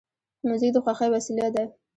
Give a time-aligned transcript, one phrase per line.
[0.47, 1.63] موزیک د خوښۍ وسیله ده.